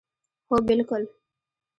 [0.49, 1.03] هو بلکل